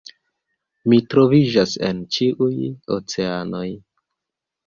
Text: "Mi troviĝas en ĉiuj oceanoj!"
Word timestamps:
"Mi 0.93 0.97
troviĝas 1.13 1.75
en 1.89 1.99
ĉiuj 2.17 2.57
oceanoj!" 2.97 3.67